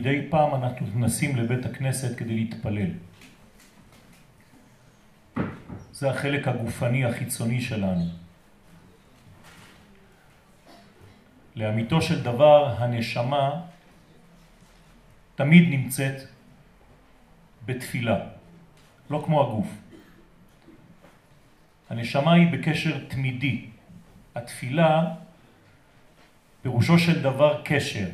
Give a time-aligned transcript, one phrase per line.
[0.00, 2.90] מדי פעם אנחנו נכנסים לבית הכנסת כדי להתפלל.
[5.92, 8.04] זה החלק הגופני החיצוני שלנו.
[11.56, 13.60] לאמיתו של דבר הנשמה
[15.34, 16.22] תמיד נמצאת
[17.66, 18.18] בתפילה,
[19.10, 19.68] לא כמו הגוף.
[21.90, 23.66] הנשמה היא בקשר תמידי.
[24.34, 25.14] התפילה
[26.62, 28.08] פירושו של דבר קשר.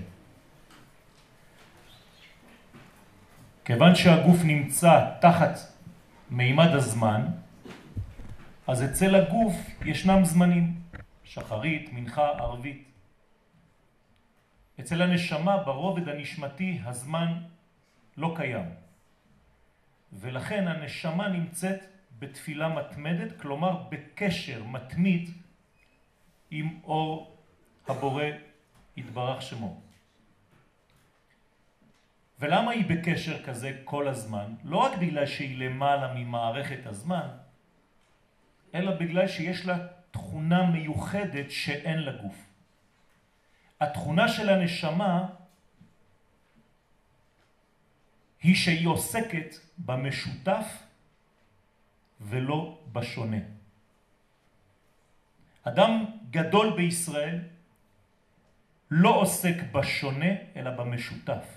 [3.67, 5.59] כיוון שהגוף נמצא תחת
[6.31, 7.27] מימד הזמן,
[8.67, 10.75] אז אצל הגוף ישנם זמנים,
[11.25, 12.85] שחרית, מנחה, ערבית.
[14.81, 17.33] אצל הנשמה ברובד הנשמתי הזמן
[18.17, 18.71] לא קיים,
[20.13, 21.85] ולכן הנשמה נמצאת
[22.19, 25.31] בתפילה מתמדת, כלומר בקשר מתמיד
[26.51, 27.37] עם אור
[27.89, 28.25] הבורא
[28.97, 29.86] יתברך שמו.
[32.41, 34.55] ולמה היא בקשר כזה כל הזמן?
[34.65, 37.29] לא רק בגלל שהיא למעלה ממערכת הזמן,
[38.75, 42.37] אלא בגלל שיש לה תכונה מיוחדת שאין לגוף.
[43.81, 45.27] התכונה של הנשמה
[48.43, 50.83] היא שהיא עוסקת במשותף
[52.21, 53.37] ולא בשונה.
[55.63, 57.41] אדם גדול בישראל
[58.91, 61.56] לא עוסק בשונה אלא במשותף.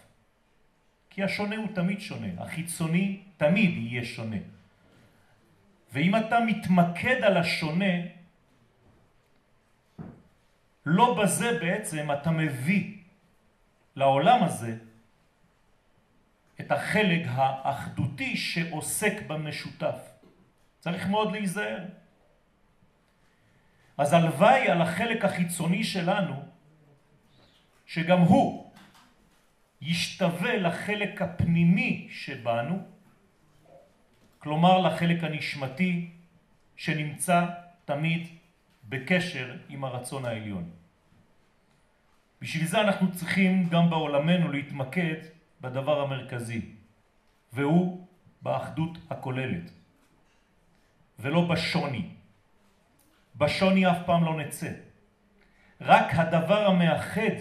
[1.10, 4.38] כי השונה הוא תמיד שונה, החיצוני תמיד יהיה שונה.
[5.94, 7.94] ואם אתה מתמקד על השונה,
[10.86, 12.98] לא בזה בעצם אתה מביא
[13.96, 14.78] לעולם הזה
[16.60, 19.96] את החלק האחדותי שעוסק במשותף.
[20.80, 21.86] צריך מאוד להיזהר.
[23.98, 26.44] אז הלוואי על החלק החיצוני שלנו,
[27.86, 28.69] שגם הוא
[29.82, 32.84] ישתווה לחלק הפנימי שבנו,
[34.40, 36.10] כלומר לחלק הנשמתי
[36.76, 37.46] שנמצא
[37.86, 38.28] תמיד
[38.90, 40.70] בקשר עם הרצון העליון.
[42.42, 45.16] בשביל זה אנחנו צריכים גם בעולמנו להתמקד
[45.62, 46.62] בדבר המרכזי,
[47.54, 48.08] והוא
[48.42, 49.72] באחדות הכוללת,
[51.20, 52.10] ולא בשוני.
[53.36, 54.72] בשוני אף פעם לא נצא.
[55.82, 57.36] רק הדבר המאחד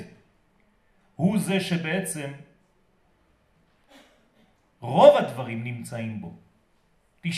[1.18, 2.32] הוא זה שבעצם
[4.80, 6.36] רוב הדברים נמצאים בו.
[7.26, 7.30] 99.9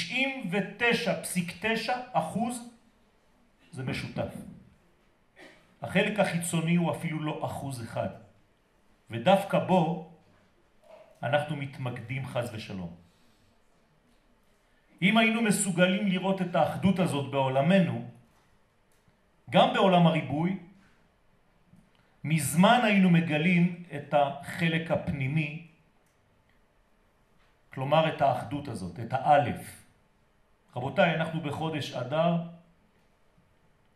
[2.13, 2.71] אחוז
[3.73, 4.35] זה משותף.
[5.83, 8.09] החלק החיצוני הוא אפילו לא אחוז אחד,
[9.11, 10.13] ודווקא בו
[11.23, 12.97] אנחנו מתמקדים חז ושלום.
[15.03, 18.11] אם היינו מסוגלים לראות את האחדות הזאת בעולמנו,
[19.51, 20.70] גם בעולם הריבוי,
[22.25, 25.67] מזמן היינו מגלים את החלק הפנימי,
[27.73, 29.85] כלומר את האחדות הזאת, את האלף.
[30.77, 32.37] רבותיי, אנחנו בחודש אדר,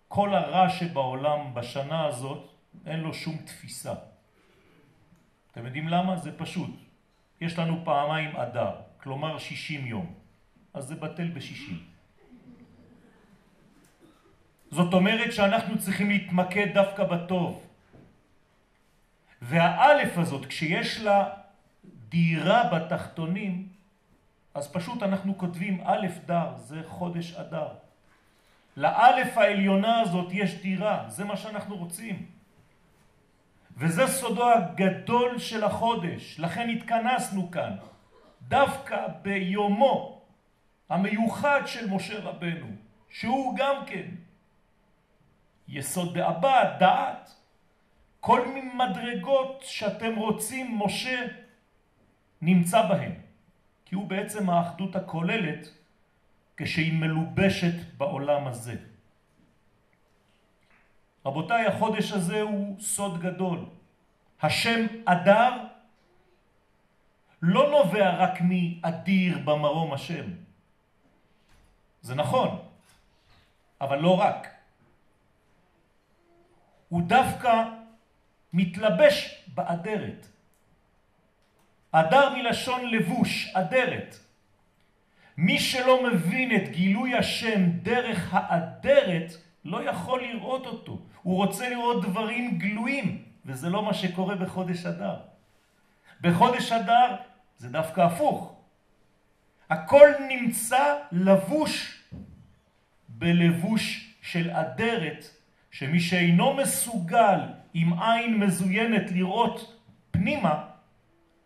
[0.08, 2.50] כל הרע שבעולם בשנה הזאת
[2.86, 3.94] אין לו שום תפיסה.
[5.52, 6.16] אתם יודעים למה?
[6.16, 6.70] זה פשוט.
[7.40, 8.70] יש לנו פעמיים אדר,
[9.02, 10.14] כלומר 60 יום,
[10.74, 11.74] אז זה בטל ב-60.
[14.70, 17.63] זאת אומרת שאנחנו צריכים להתמקד דווקא בטוב.
[19.54, 21.28] והאלף הזאת, כשיש לה
[22.08, 23.68] דירה בתחתונים,
[24.54, 27.68] אז פשוט אנחנו כותבים א' דר, זה חודש אדר.
[28.76, 32.26] לאלף העליונה הזאת יש דירה, זה מה שאנחנו רוצים.
[33.76, 37.76] וזה סודו הגדול של החודש, לכן התכנסנו כאן,
[38.42, 40.22] דווקא ביומו
[40.88, 42.66] המיוחד של משה רבנו,
[43.08, 44.06] שהוא גם כן
[45.68, 47.43] יסוד דאבד, דעת,
[48.24, 51.26] כל מיני מדרגות שאתם רוצים, משה
[52.40, 53.12] נמצא בהם,
[53.84, 55.68] כי הוא בעצם האחדות הכוללת
[56.56, 58.76] כשהיא מלובשת בעולם הזה.
[61.26, 63.64] רבותיי, החודש הזה הוא סוד גדול.
[64.42, 65.52] השם אדר
[67.42, 70.24] לא נובע רק מאדיר במרום השם.
[72.02, 72.58] זה נכון,
[73.80, 74.48] אבל לא רק.
[76.88, 77.83] הוא דווקא
[78.54, 80.26] מתלבש באדרת.
[81.92, 84.16] אדר מלשון לבוש, אדרת.
[85.36, 89.32] מי שלא מבין את גילוי השם דרך האדרת,
[89.64, 90.98] לא יכול לראות אותו.
[91.22, 95.16] הוא רוצה לראות דברים גלויים, וזה לא מה שקורה בחודש אדר.
[96.20, 97.16] בחודש אדר
[97.58, 98.56] זה דווקא הפוך.
[99.70, 102.02] הכל נמצא לבוש
[103.08, 105.24] בלבוש של אדרת,
[105.70, 107.40] שמי שאינו מסוגל
[107.74, 109.80] עם עין מזוינת לראות
[110.10, 110.64] פנימה,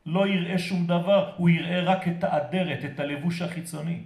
[0.06, 4.00] לא יראה שום דבר, הוא יראה רק את האדרת, את הלבוש החיצוני.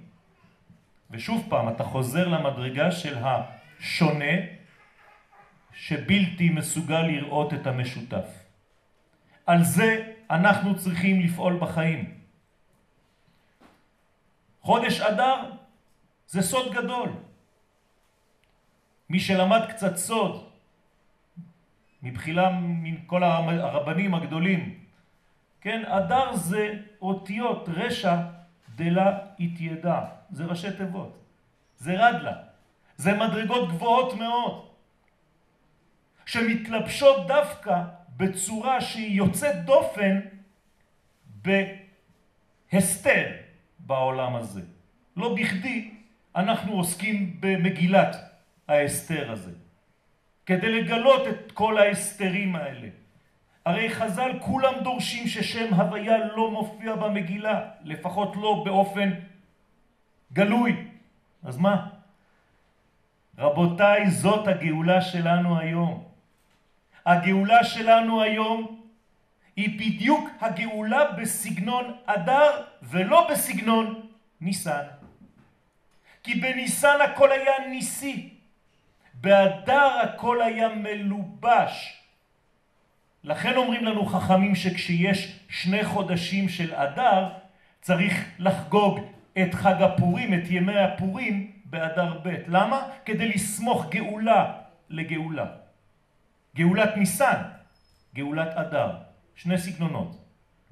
[1.10, 4.34] ושוב פעם, אתה חוזר למדרגה של השונה,
[5.72, 8.28] שבלתי מסוגל לראות את המשותף.
[9.46, 12.14] על זה אנחנו צריכים לפעול בחיים.
[14.60, 15.50] חודש אדר
[16.26, 17.08] זה סוד גדול.
[19.10, 20.51] מי שלמד קצת סוד,
[22.02, 24.78] מבחילה מכל הרבנים הגדולים,
[25.60, 28.16] כן, אדר זה אותיות רשע
[28.74, 30.00] דלה התיידע,
[30.30, 31.18] זה ראשי תיבות,
[31.76, 32.36] זה רדלה,
[32.96, 34.68] זה מדרגות גבוהות מאוד,
[36.26, 37.82] שמתלבשות דווקא
[38.16, 40.20] בצורה שהיא יוצאת דופן
[42.72, 43.32] בהסתר
[43.78, 44.62] בעולם הזה.
[45.16, 45.90] לא בכדי
[46.36, 48.16] אנחנו עוסקים במגילת
[48.68, 49.52] ההסתר הזה,
[50.46, 52.88] כדי לגלות את כל ההסתרים האלה.
[53.64, 59.10] הרי חז"ל כולם דורשים ששם הוויה לא מופיע במגילה, לפחות לא באופן
[60.32, 60.86] גלוי.
[61.44, 61.88] אז מה?
[63.38, 66.04] רבותיי, זאת הגאולה שלנו היום.
[67.06, 68.80] הגאולה שלנו היום
[69.56, 74.06] היא בדיוק הגאולה בסגנון אדר ולא בסגנון
[74.40, 74.86] ניסן.
[76.22, 78.34] כי בניסן הכל היה ניסי,
[79.22, 82.02] באדר הכל היה מלובש.
[83.24, 87.28] לכן אומרים לנו חכמים שכשיש שני חודשים של אדר,
[87.80, 89.00] צריך לחגוג
[89.42, 92.34] את חג הפורים, את ימי הפורים, באדר ב'.
[92.46, 92.82] למה?
[93.04, 94.52] כדי לסמוך גאולה
[94.90, 95.46] לגאולה.
[96.56, 97.42] גאולת ניסן,
[98.14, 98.90] גאולת אדר.
[99.34, 100.16] שני סגנונות.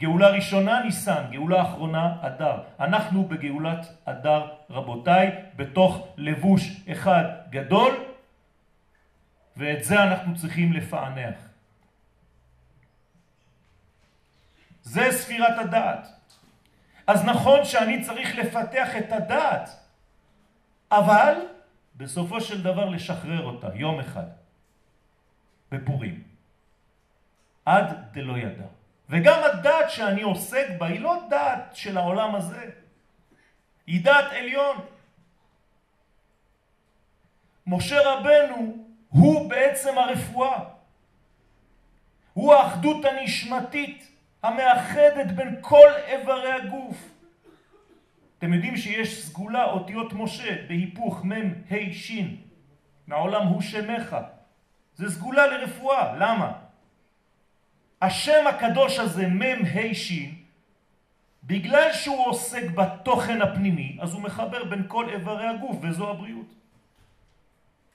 [0.01, 2.59] גאולה ראשונה ניסן, גאולה אחרונה אדר.
[2.81, 8.10] אנחנו בגאולת אדר רבותיי, בתוך לבוש אחד גדול,
[9.61, 11.35] ואת זה אנחנו צריכים לפענח.
[14.83, 16.09] זה ספירת הדעת.
[17.07, 19.71] אז נכון שאני צריך לפתח את הדעת,
[20.91, 21.35] אבל
[21.97, 24.27] בסופו של דבר לשחרר אותה יום אחד,
[25.73, 26.23] בפורים.
[27.65, 28.67] עד דלא ידע.
[29.09, 32.71] וגם הדעת שאני עוסק בה היא לא דעת של העולם הזה,
[33.87, 34.77] היא דעת עליון.
[37.67, 40.59] משה רבנו הוא בעצם הרפואה,
[42.33, 44.09] הוא האחדות הנשמתית
[44.43, 46.97] המאחדת בין כל איברי הגוף.
[48.39, 52.13] אתם יודעים שיש סגולה אותיות משה בהיפוך מ' ה' ש'
[53.07, 54.17] מעולם הוא שמך.
[54.95, 56.53] זה סגולה לרפואה, למה?
[58.03, 60.13] השם הקדוש הזה, מ' ה' ש',
[61.45, 66.60] בגלל שהוא עוסק בתוכן הפנימי, אז הוא מחבר בין כל איברי הגוף, וזו הבריאות.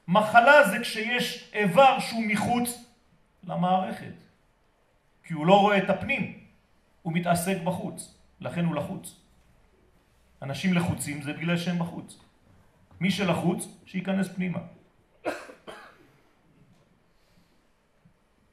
[0.07, 2.85] מחלה זה כשיש איבר שהוא מחוץ
[3.43, 4.13] למערכת,
[5.23, 6.39] כי הוא לא רואה את הפנים,
[7.01, 9.15] הוא מתעסק בחוץ, לכן הוא לחוץ.
[10.41, 12.19] אנשים לחוצים זה בגלל שהם בחוץ.
[12.99, 14.59] מי שלחוץ, שייכנס פנימה.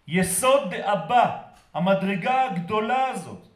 [0.06, 1.43] יסוד דאבא,
[1.75, 3.49] המדרגה הגדולה הזאת,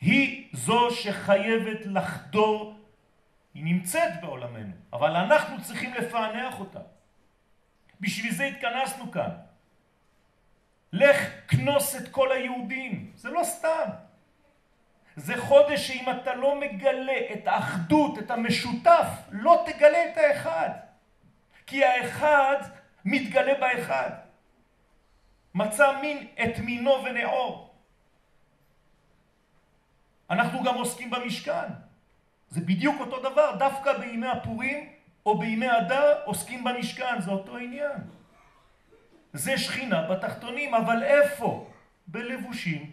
[0.00, 2.74] היא זו שחייבת לחדור,
[3.54, 6.80] היא נמצאת בעולמנו, אבל אנחנו צריכים לפענח אותה.
[8.02, 9.30] בשביל זה התכנסנו כאן.
[10.92, 11.18] לך
[11.48, 13.88] כנוס את כל היהודים, זה לא סתם.
[15.16, 20.70] זה חודש שאם אתה לא מגלה את האחדות, את המשותף, לא תגלה את האחד.
[21.66, 22.56] כי האחד
[23.04, 24.10] מתגלה באחד.
[25.54, 27.74] מצא מין את מינו ונעור.
[30.30, 31.68] אנחנו גם עוסקים במשכן.
[32.48, 34.92] זה בדיוק אותו דבר, דווקא בימי הפורים
[35.26, 37.98] או בימי הדר עוסקים במשכן, זה אותו עניין.
[39.32, 41.66] זה שכינה בתחתונים, אבל איפה?
[42.06, 42.90] בלבושים,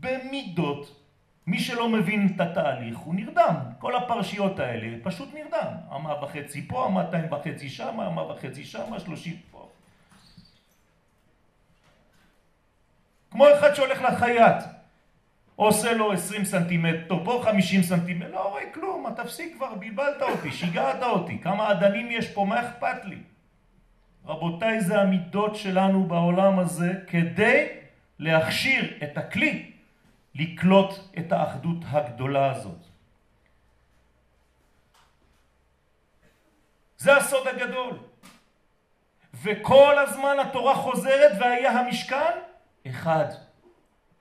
[0.00, 0.98] במידות.
[1.46, 3.56] מי שלא מבין את התהליך הוא נרדם.
[3.78, 5.74] כל הפרשיות האלה פשוט נרדם.
[5.96, 9.68] אמה וחצי פה, אמתיים וחצי שם, אמה וחצי שם, שלושים פה.
[13.30, 14.56] כמו אחד שהולך לחייט,
[15.56, 21.02] עושה לו 20 סנטימטר, פה 50 סנטימטר, לא רואה כלום, תפסיק כבר, בלבלת אותי, שיגעת
[21.02, 23.18] אותי, כמה אדנים יש פה, מה אכפת לי?
[24.26, 27.68] רבותיי, זה המידות שלנו בעולם הזה כדי
[28.18, 29.72] להכשיר את הכלי
[30.34, 32.78] לקלוט את האחדות הגדולה הזאת.
[36.98, 37.98] זה הסוד הגדול.
[39.42, 42.32] וכל הזמן התורה חוזרת והיה המשכן
[42.86, 43.26] אחד.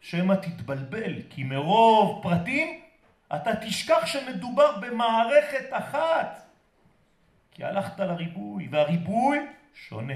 [0.02, 2.82] שמא תתבלבל, כי מרוב פרטים
[3.36, 6.42] אתה תשכח שמדובר במערכת אחת.
[7.52, 9.38] כי הלכת לריבוי, והריבוי
[9.74, 10.14] שונה.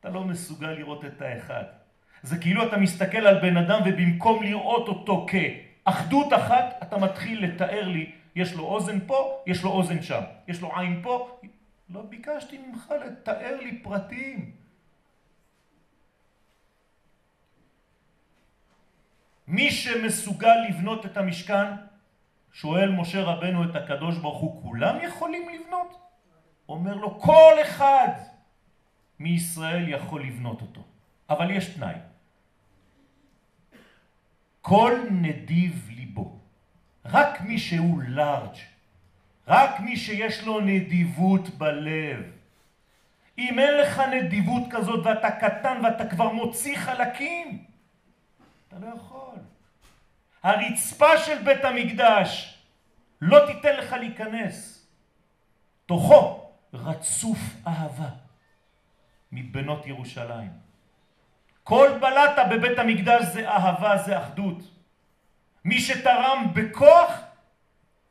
[0.00, 1.64] אתה לא מסוגל לראות את האחד.
[2.22, 7.88] זה כאילו אתה מסתכל על בן אדם ובמקום לראות אותו כאחדות אחת, אתה מתחיל לתאר
[7.88, 11.38] לי, יש לו אוזן פה, יש לו אוזן שם, יש לו עין פה.
[11.90, 14.50] לא ביקשתי ממך לתאר לי פרטים.
[19.48, 21.66] מי שמסוגל לבנות את המשכן,
[22.52, 25.98] שואל משה רבנו את הקדוש ברוך הוא, כולם יכולים לבנות?
[26.68, 28.08] אומר לו, כל אחד
[29.18, 30.84] מישראל יכול לבנות אותו.
[31.30, 31.94] אבל יש תנאי.
[34.60, 36.38] כל נדיב ליבו,
[37.04, 38.56] רק מי שהוא לארג',
[39.48, 42.22] רק מי שיש לו נדיבות בלב.
[43.38, 47.64] אם אין לך נדיבות כזאת ואתה קטן ואתה כבר מוציא חלקים,
[48.68, 49.38] אתה לא יכול.
[50.42, 52.58] הרצפה של בית המקדש
[53.20, 54.86] לא תיתן לך להיכנס.
[55.86, 58.10] תוכו רצוף אהבה
[59.32, 60.50] מבנות ירושלים.
[61.64, 64.58] כל בלטה בבית המקדש זה אהבה, זה אחדות.
[65.64, 67.10] מי שתרם בכוח,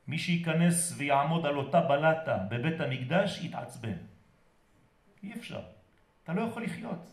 [0.08, 3.96] מי שייכנס ויעמוד על אותה בלטה בבית המקדש יתעצבן.
[5.22, 5.60] אי אפשר.
[6.24, 7.10] אתה לא יכול לחיות.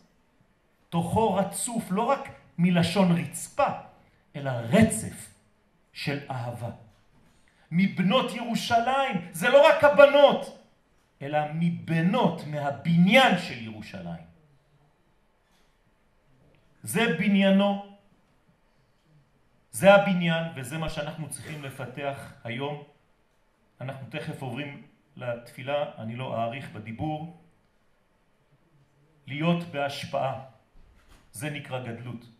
[0.90, 3.68] תוכו רצוף, לא רק מלשון רצפה,
[4.36, 5.34] אלא רצף
[5.94, 6.70] של אהבה.
[7.72, 10.64] מבנות ירושלים, זה לא רק הבנות,
[11.22, 14.26] אלא מבנות, מהבניין של ירושלים.
[16.84, 17.98] זה בניינו,
[19.72, 22.84] זה הבניין וזה מה שאנחנו צריכים לפתח היום.
[23.82, 27.42] אנחנו תכף עוברים לתפילה, אני לא אאריך בדיבור.
[29.28, 30.46] להיות בהשפעה,
[31.32, 32.35] זה נקרא גדלות.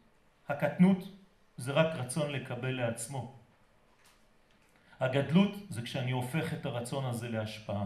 [0.50, 1.10] הקטנות
[1.58, 3.36] זה רק רצון לקבל לעצמו.
[5.00, 7.86] הגדלות זה כשאני הופך את הרצון הזה להשפעה.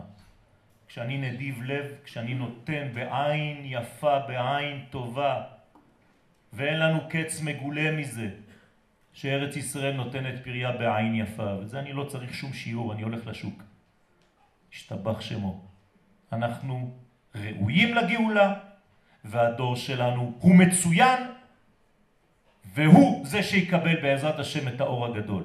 [0.87, 5.43] כשאני נדיב לב, כשאני נותן בעין יפה, בעין טובה,
[6.53, 8.29] ואין לנו קץ מגולה מזה,
[9.13, 13.63] שארץ ישראל נותנת פריה בעין יפה, וזה אני לא צריך שום שיעור, אני הולך לשוק.
[14.73, 15.65] השתבח שמו.
[16.33, 16.93] אנחנו
[17.35, 18.53] ראויים לגאולה,
[19.25, 21.23] והדור שלנו הוא מצוין,
[22.79, 25.43] והוא זה שיקבל בעזרת השם את האור הגדול.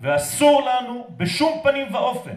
[0.00, 2.36] ואסור לנו בשום פנים ואופן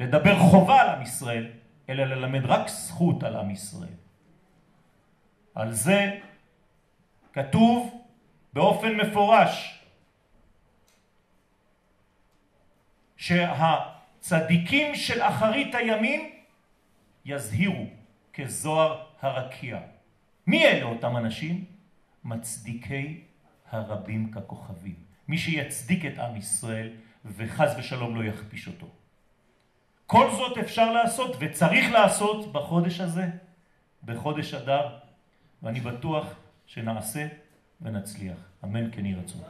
[0.00, 1.50] לדבר חובה על עם ישראל,
[1.88, 3.96] אלא ללמד רק זכות על עם ישראל.
[5.54, 6.18] על זה
[7.32, 8.02] כתוב
[8.52, 9.82] באופן מפורש
[13.16, 16.30] שהצדיקים של אחרית הימים
[17.24, 17.86] יזהירו
[18.34, 19.95] כזוהר הרקיע.
[20.46, 21.64] מי אלה אותם אנשים?
[22.24, 23.20] מצדיקי
[23.70, 24.94] הרבים ככוכבים.
[25.28, 26.90] מי שיצדיק את עם ישראל
[27.24, 28.86] וחז ושלום לא יכפיש אותו.
[30.06, 33.28] כל זאת אפשר לעשות וצריך לעשות בחודש הזה,
[34.04, 34.98] בחודש אדר,
[35.62, 36.26] ואני בטוח
[36.66, 37.26] שנעשה
[37.80, 38.36] ונצליח.
[38.64, 39.42] אמן כן יהי רצון.